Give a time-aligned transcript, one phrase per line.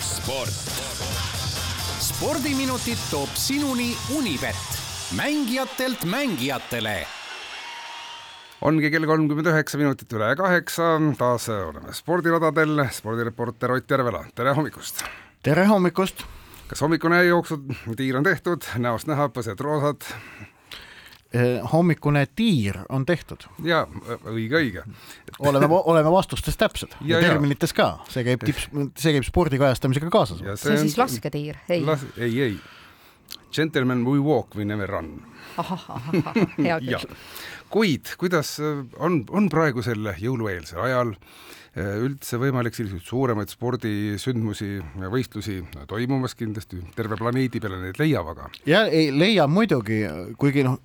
[0.00, 0.64] sport.
[2.00, 4.56] spordiminutid toob sinuni Unibet,
[5.16, 7.06] mängijatelt mängijatele
[8.60, 15.04] ongi kell kolmkümmend üheksa minutit üle kaheksa, taas oleme spordiradadel, spordireporter Ott Järvela, tere hommikust!
[15.42, 16.24] tere hommikust!
[16.68, 20.02] kas hommikune jooksutiir on tehtud, näost näha, põsed roosad?
[21.28, 23.42] Eh, hommikune tiir on tehtud.
[23.60, 23.82] ja
[24.24, 24.84] õige, õige.
[25.38, 30.08] oleme, oleme vastustes täpsed ja, ja terminites ka, see käib tips, see käib spordi kajastamisega
[30.14, 30.40] kaasas.
[30.40, 32.06] see, see on siis lasketiir, ei las,?
[32.16, 32.56] ei, ei.
[33.52, 35.18] Gentlemen we walk, we never run.
[35.60, 37.12] ahah, ahah, hea küll
[37.68, 45.12] kuid kuidas äh, on, on praegusel jõulueelsel ajal äh, üldse võimalik selliseid suuremaid spordisündmusi ja
[45.12, 45.60] võistlusi
[45.90, 48.48] toimumas kindlasti, terve planeedi peale neid leiab, aga.
[48.68, 50.02] ja ei leia muidugi,
[50.40, 50.80] kuigi noh,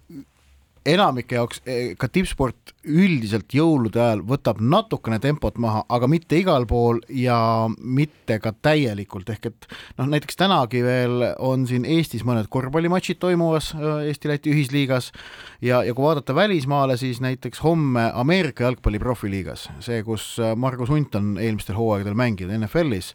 [0.86, 6.66] enamike jaoks eh, ka tippsport üldiselt jõulude ajal võtab natukene tempot maha, aga mitte igal
[6.68, 7.38] pool ja
[7.80, 9.68] mitte ka täielikult, ehk et
[10.00, 15.12] noh, näiteks tänagi veel on siin Eestis mõned korvpallimatšid toimumas äh, Eesti-Läti ühisliigas.
[15.64, 20.92] Ja, ja kui vaadata välismaale, siis näiteks homme Ameerika jalgpalli profiliigas, see, kus äh, Margus
[20.92, 23.14] Hunt on eelmistel hooaegadel mänginud NFL-is,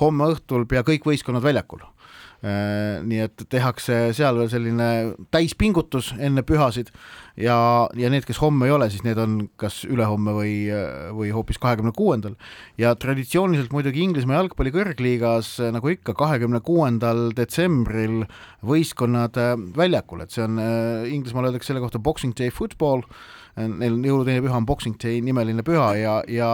[0.00, 1.84] homme õhtul pea kõik võistkonnad väljakul
[2.40, 4.86] nii et tehakse seal veel selline
[5.34, 6.88] täispingutus enne pühasid
[7.36, 7.56] ja,
[7.98, 10.54] ja need, kes homme ei ole, siis need on kas ülehomme või,
[11.16, 12.36] või hoopis kahekümne kuuendal.
[12.80, 18.24] ja traditsiooniliselt muidugi Inglismaa jalgpalli kõrgliigas nagu ikka, kahekümne kuuendal detsembril
[18.66, 23.04] võistkonnad äh, väljakul, et see on, äh, Inglismaal öeldakse selle kohta Boxing Day football,
[23.60, 26.50] neil jõuluteine püha on Boxing Day nimeline püha ja, ja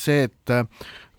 [0.00, 0.54] see, et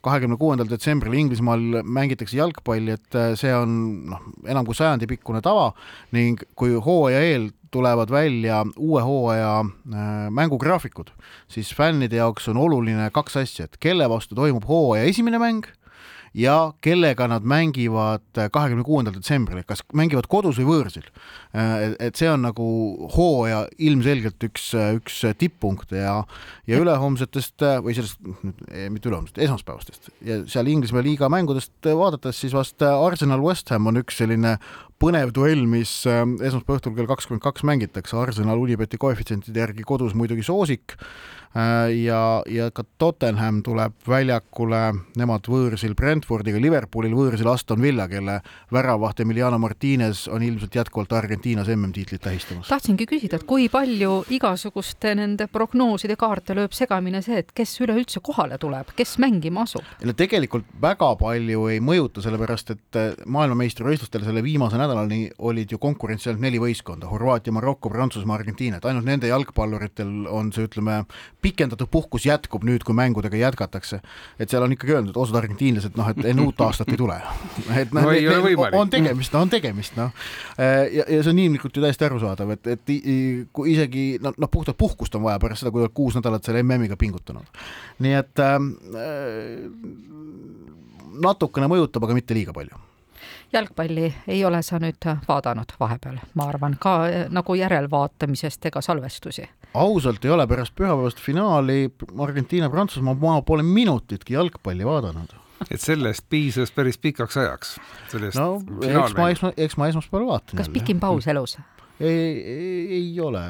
[0.05, 3.72] kahekümne kuuendal detsembril Inglismaal mängitakse jalgpalli, et äh, see on
[4.14, 5.72] noh, enam kui sajandi pikkune tava
[6.16, 11.11] ning kui hooaja eel tulevad välja uue hooaja äh, mängugraafikud,
[11.52, 15.67] siis fännide jaoks on oluline kaks asja, et kelle vastu toimub hooaja esimene mäng
[16.33, 21.08] ja kellega nad mängivad kahekümne kuuendal detsembril, kas mängivad kodus või võõrsil.
[21.99, 22.66] et see on nagu
[23.16, 24.69] hooaja ilmselgelt üks,
[25.00, 26.16] üks tipppunkte ja,
[26.69, 28.19] ja ülehomsetest või sellest,
[28.90, 34.01] mitte ülehomsest, esmaspäevastest ja seal Inglismaa liiga mängudest vaadates siis vast Arsenal West Ham on
[34.03, 34.57] üks selline
[34.99, 40.43] põnev duell, mis esmaspäeva õhtul kell kakskümmend kaks mängitakse, Arsenal Unibeti koefitsientide järgi kodus muidugi
[40.43, 40.97] soosik
[41.57, 44.81] Äh, ja, ja ka Tottenham tuleb väljakule,
[45.17, 48.35] nemad võõrsil Brentfordiga, Liverpoolil võõrsil Aston Villa, kelle
[48.69, 52.69] väravaht Emiliano Martinez on ilmselt jätkuvalt Argentiinas MM-tiitlit tähistamas.
[52.69, 58.21] tahtsingi küsida, et kui palju igasuguste nende prognooside kaarte lööb segamini see, et kes üleüldse
[58.21, 59.89] kohale tuleb, kes mängima asub?
[60.19, 66.29] tegelikult väga palju ei mõjuta, sellepärast et äh, maailmameistrivõistlustel selle viimase nädalani olid ju konkurentsi
[66.29, 71.03] ainult neli võistkonda, Horvaatia, Maroko, Prantsusmaa, Argentiina, et ainult nende jalgpalluritel on see, ütleme,
[71.45, 74.01] pikendatud puhkus jätkub nüüd, kui mängudega jätkatakse.
[74.39, 77.19] et seal on ikkagi öeldud, osad argentiinlased, noh, et enne uut aastat ei tule.
[77.81, 78.09] et noh,
[78.79, 80.11] on tegemist, on tegemist, noh.
[80.57, 82.94] ja, ja see on inimlikult ju täiesti arusaadav, et, et
[83.53, 86.63] kui isegi noh, noh, puhtalt puhkust on vaja pärast seda, kui oled kuus nädalat selle
[86.66, 87.63] MM-iga pingutanud.
[88.03, 88.59] nii et äh,
[91.23, 92.88] natukene mõjutab, aga mitte liiga palju
[93.53, 99.47] jalgpalli ei ole sa nüüd vaadanud vahepeal, ma arvan, ka eh, nagu järelvaatamisest ega salvestusi?
[99.73, 105.35] ausalt ei ole, pärast pühapäevast finaali Argentiina-Prantsusmaa ma pole minutitki jalgpalli vaadanud
[105.71, 107.75] et sellest piisas päris pikaks ajaks.
[108.35, 110.57] no eks ma, eks ma, eks ma esmaspäeval vaatan.
[110.57, 111.57] kas pikim paus elus?
[111.99, 113.43] ei, ei, ei ole,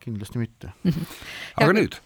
[0.00, 0.74] kindlasti mitte
[1.60, 1.98] aga nüüd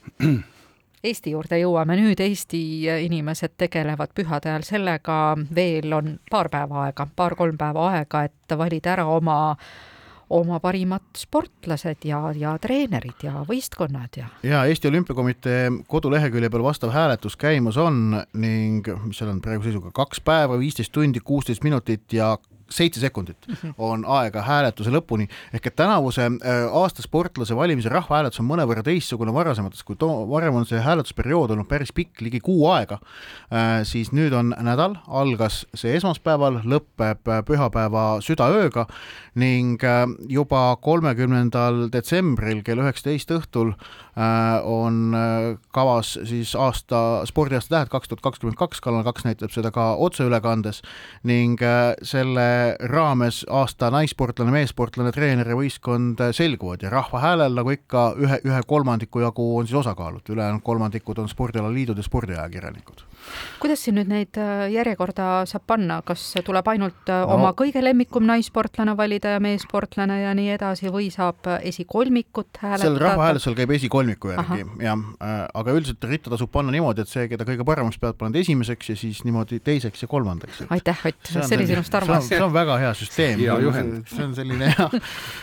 [1.04, 2.60] Eesti juurde jõuame nüüd, Eesti
[3.04, 5.19] inimesed tegelevad pühade ajal sellega,
[5.54, 9.38] veel on paar päeva aega, paar-kolm päeva aega, et valida ära oma
[10.28, 14.26] oma parimad sportlased ja, ja treenerid ja võistkonnad ja.
[14.44, 20.20] ja Eesti Olümpiakomitee kodulehekülje peal vastav hääletus käimas on ning seal on praeguse seisuga kaks
[20.20, 22.34] päeva, viisteist tundi, kuusteist minutit ja
[22.71, 23.75] seitse sekundit mhm.
[23.79, 29.33] on aega hääletuse lõpuni, ehk et tänavuse äh, aasta sportlase valimise rahvahääletus on mõnevõrra teistsugune
[29.34, 33.01] varasematest, kui too, varem on see hääletusperiood olnud päris pikk, ligi kuu aega,
[33.53, 38.87] äh, siis nüüd on nädal, algas see esmaspäeval, lõpeb äh, pühapäeva südaööga
[39.39, 39.83] ning
[40.28, 43.72] juba kolmekümnendal detsembril kell üheksateist õhtul
[44.62, 45.16] on
[45.74, 50.82] kavas siis aasta, spordiaasta tähed kaks tuhat kakskümmend kaks, Kanal kaks näitab seda ka otseülekandes.
[51.28, 51.60] Ning
[52.03, 52.48] selle
[52.91, 56.82] raames aasta naissportlane, meessportlane, treener ja võistkond selguvad.
[56.82, 61.98] Ja rahvahäälel, nagu ikka, ühe, ühe kolmandiku jagu on siis osakaalud, ülejäänud kolmandikud on spordialaliidud
[61.98, 63.06] ja spordiajakirjanikud
[63.62, 67.18] kuidas siin nüüd neid äh, järjekorda saab panna, kas tuleb ainult no.
[67.34, 72.84] oma kõige lemmikum naissportlane valida ja meessportlane ja nii edasi või saab esikolmikut hääletada?
[72.84, 75.03] seal rahvahääletusel käib esikolmiku järgi jah,
[75.62, 78.98] aga üldiselt ritta tasub panna niimoodi, et see, keda kõige paremaks pead, paned esimeseks ja
[78.98, 80.62] siis niimoodi teiseks ja kolmandaks.
[80.70, 82.30] aitäh, Ott, see oli sinust armas.
[82.30, 83.42] see on väga hea süsteem.
[83.42, 84.88] see on selline hea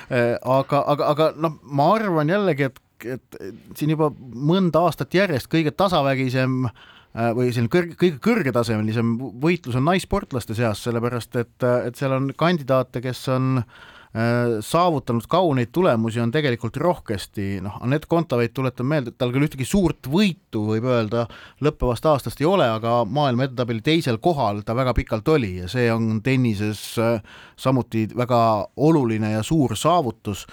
[0.60, 3.36] aga, aga, aga noh, ma arvan jällegi, et et
[3.76, 6.78] siin juba mõnda aastat järjest kõige tasavägisem äh,
[7.16, 13.00] või selline kõrge, kõige kõrgetasemelisem võitlus on naissportlaste seas, sellepärast et, et seal on kandidaate,
[13.04, 19.20] kes on äh, saavutanud kauneid tulemusi on tegelikult rohkesti, noh, Anett Kontaveit, tuletan meelde, et
[19.20, 21.26] tal küll ühtegi suurt võitu, võib öelda,
[21.64, 25.90] lõppevast aastast ei ole, aga maailma edetabeli teisel kohal ta väga pikalt oli ja see
[25.92, 27.20] on tennises äh,
[27.60, 28.40] samuti väga
[28.76, 30.46] oluline ja suur saavutus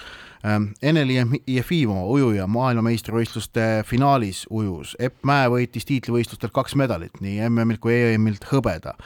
[0.83, 7.95] Eneli Jefimova, ujuja, maailmameistrivõistluste finaalis ujus, Epp Mäe võitis tiitlivõistlustel kaks medalit, nii MM-ilt kui
[7.95, 8.97] EM-ilt hõbeda.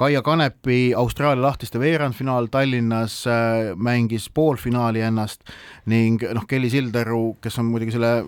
[0.00, 5.44] Kaia Kanepi Austraalia lahtiste veerandfinaal Tallinnas äh, mängis poolfinaali ennast
[5.92, 8.24] ning noh, Kelly Sildaru, kes on muidugi selle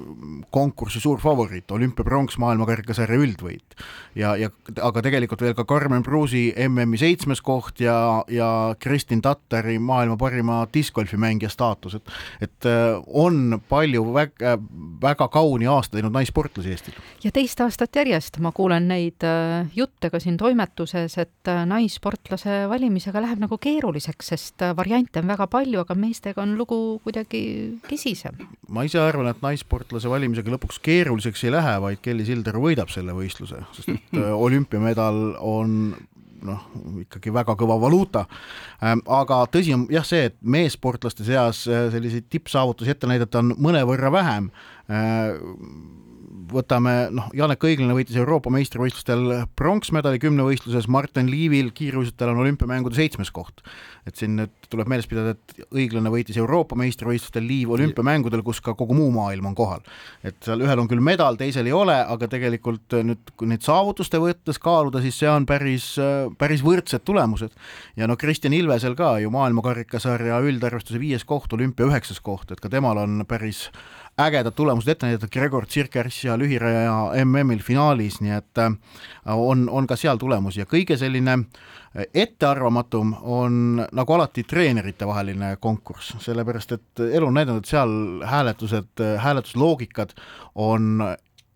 [0.53, 3.79] konkursi suur favoriit, olümpiapronks maailmakarikasarja üldvõit.
[4.15, 4.51] ja, ja
[4.85, 10.67] aga tegelikult veel ka Carmen Pruusi MM-i seitsmes koht ja, ja Kristin Tattari maailma parima
[10.75, 14.57] diskgolfi mängija staatus, et et äh, on palju väga,
[15.03, 16.99] väga kauni aasta teinud naissportlasi Eestil.
[17.25, 23.23] ja teist aastat järjest ma kuulen neid äh, jutte ka siin toimetuses, et naissportlase valimisega
[23.25, 27.43] läheb nagu keeruliseks, sest variante on väga palju, aga meestega on lugu kuidagi
[27.89, 28.39] kesisem.
[28.69, 33.15] ma ise arvan, et naissportlase valimisega lõpuks keeruliseks ei lähe, vaid Kelly Silder võidab selle
[33.17, 35.95] võistluse, sest et äh, olümpiamedal on
[36.47, 36.67] noh,
[37.03, 38.27] ikkagi väga kõva valuuta.
[38.83, 43.55] Ähm, aga tõsi on jah see, et meessportlaste seas äh, selliseid tippsaavutusi ette näidata on
[43.63, 44.51] mõnevõrra vähem
[44.91, 45.37] äh,
[46.53, 53.33] võtame noh, Janek Õiglane võitis Euroopa meistrivõistlustel pronksmedali kümnevõistluses, Martin Liivil kiiruisutajal on olümpiamängude seitsmes
[53.35, 53.63] koht.
[54.07, 58.75] et siin nüüd tuleb meeles pidada, et Õiglane võitis Euroopa meistrivõistlustel, Liiv olümpiamängudel, kus ka
[58.75, 59.81] kogu muu maailm on kohal.
[60.25, 64.19] et seal ühel on küll medal, teisel ei ole, aga tegelikult nüüd, kui neid saavutuste
[64.23, 65.95] võttes kaaluda, siis see on päris,
[66.39, 67.53] päris võrdsed tulemused.
[67.97, 72.69] ja no Kristjan Ilvesel ka ju maailmakarikasarja üldarvestuse viies koht, olümpia üheksas koht, et ka
[72.73, 73.69] temal on päris
[74.21, 78.75] ägedad tulemused ette näidatud, Gregor Tsirkers ja lühiraja MM-il finaalis, nii et äh,
[79.27, 80.61] on, on ka seal tulemusi.
[80.63, 87.65] Ja kõige selline äh, ettearvamatum on nagu alati treeneritevaheline konkurss, sellepärast et elu on näidanud,
[87.65, 87.95] et seal
[88.29, 90.17] hääletused, hääletusloogikad
[90.55, 91.07] on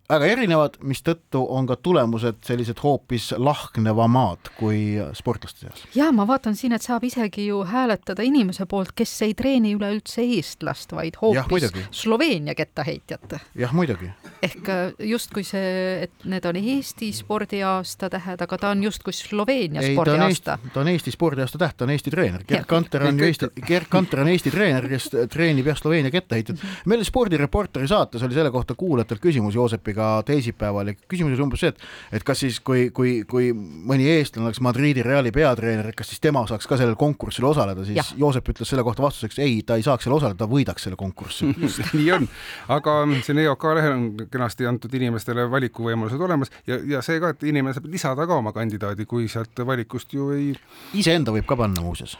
[0.09, 5.83] väga erinevad, mistõttu on ka tulemused sellised hoopis lahknevamad kui sportlaste seas.
[5.95, 10.23] ja ma vaatan siin, et saab isegi ju hääletada inimese poolt, kes ei treeni üleüldse
[10.23, 13.39] eestlast, vaid hoopis Sloveenia kettaheitjat.
[13.55, 14.11] jah, muidugi.
[14.41, 19.83] Ehk äh, justkui see, et need on Eesti spordiaasta tähed, aga ta on justkui Sloveenia
[19.83, 20.57] ei, spordiaasta.
[20.73, 23.91] ta on Eesti spordiaasta täht, ta on Eesti treener, Gerd Kanter on ju Eesti, Gerd
[23.91, 26.63] Kanter on Eesti treener, kes treenib jah, Sloveenia kettaheitjat.
[26.85, 31.63] meil spordireporteri saates oli selle kohta kuulajatelt küsimus Joosepiga ka teisipäeval ja küsimus oli umbes
[31.63, 36.11] see, et et kas siis, kui, kui, kui mõni eestlane oleks Madridi Reali peatreener, kas
[36.11, 38.05] siis tema saaks ka sellel konkursil osaleda, siis ja.
[38.19, 41.49] Joosep ütles selle kohta vastuseks ei, ta ei saaks seal osaleda, ta võidaks selle konkurssi
[41.97, 42.27] nii on,
[42.73, 47.47] aga siin EOK lehel on kenasti antud inimestele valikuvõimalused olemas ja, ja see ka, et
[47.47, 50.51] inimene saab lisada ka oma kandidaadi, kui sealt valikust ju ei
[50.97, 52.17] iseenda võib ka panna muuseas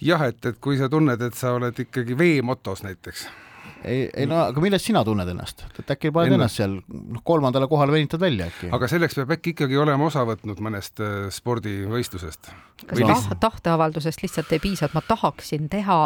[0.00, 3.28] jah, et, et kui sa tunned, et sa oled ikkagi veemotos näiteks
[3.84, 7.68] ei, ei no aga millest sina tunned ennast, et äkki paned ennast seal noh, kolmandale
[7.70, 8.70] kohale venitad välja äkki?
[8.76, 12.52] aga selleks peab äkki ikkagi olema osa võtnud mõnest äh, spordivõistlusest.
[12.90, 16.00] kas taht, tahteavaldusest lihtsalt ei piisa, et ma tahaksin teha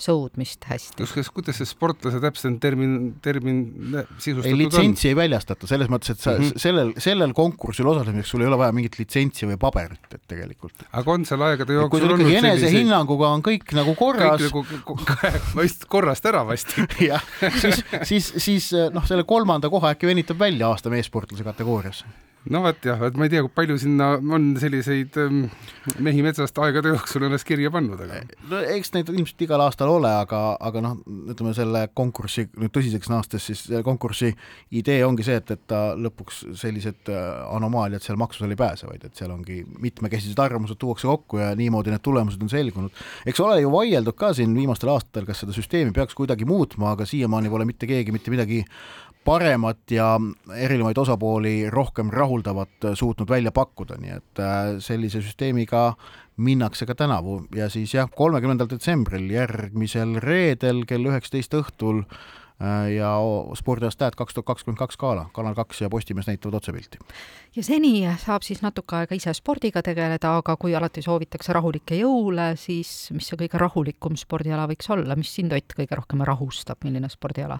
[0.00, 1.06] sõudmist hästi?
[1.14, 3.60] kas, kuidas see sportlase täpselt termin, termin
[4.18, 5.12] sisustatud ei, litsentsi on?
[5.12, 6.62] ei väljastata, selles mõttes, et sa mm -hmm.
[6.64, 10.86] sellel, sellel konkursil osalemiseks sul ei ole vaja mingit litsentsi või paberit, et tegelikult.
[10.92, 14.40] aga on seal aegade jooksul kui sul ikkagi enesehinnanguga on kõik nagu korras.
[14.40, 17.22] kõik nagu korrast ära vasti jah,
[17.60, 22.04] siis, siis, siis noh, selle kolmanda koha äkki venitab välja aasta meessportlase kategoorias
[22.48, 25.42] no vot jah, et ma ei tea, kui palju sinna on selliseid ähm,
[26.00, 28.22] mehi metsast aegade jooksul ennast kirja pannud, aga.
[28.48, 30.94] no eks neid ilmselt igal aastal ole, aga, aga noh,
[31.32, 34.32] ütleme selle konkursi nüüd tõsiseks naastes, siis konkursi
[34.80, 39.04] idee ongi see, et, et ta lõpuks sellised äh, anomaaliad seal maksusel ei pääse, vaid
[39.10, 43.04] et seal ongi mitmekesised arvamused tuuakse kokku ja niimoodi need tulemused on selgunud.
[43.28, 47.08] eks ole ju vaieldud ka siin viimastel aastatel, kas seda süsteemi peaks kuidagi muutma, aga
[47.08, 48.64] siiamaani pole mitte keegi mitte midagi
[49.24, 50.14] paremat ja
[50.56, 55.94] erinevaid osapooli rohkem rahuldavat suutnud välja pakkuda, nii et äh, sellise süsteemiga
[56.36, 62.04] minnakse ka tänavu ja siis jah, kolmekümnendal detsembril, järgmisel reedel kell üheksateist õhtul
[62.60, 63.14] Äh, ja
[63.56, 66.98] spordiaasta stat kaks tuhat kakskümmend kaks gala, Kanal kaks ja Postimees näitavad otsepilti.
[67.56, 72.52] ja seni saab siis natuke aega ise spordiga tegeleda, aga kui alati soovitakse rahulikke jõule,
[72.60, 77.08] siis mis see kõige rahulikum spordiala võiks olla, mis sind, Ott, kõige rohkem rahustab, milline
[77.08, 77.58] spordiala?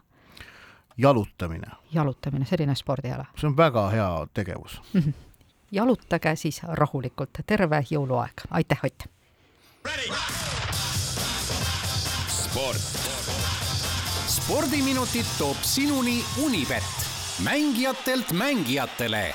[0.99, 1.67] Jalutamine.
[1.93, 3.25] jalutamine, selline spordiala?
[3.37, 5.01] see on väga hea tegevus mm.
[5.01, 5.13] -hmm.
[5.71, 9.07] jalutage siis rahulikult, terve jõuluaeg, aitäh, Ott!
[12.29, 13.01] sport
[14.27, 16.83] spordiminutid toob sinuni Unibet,
[17.45, 19.35] mängijatelt mängijatele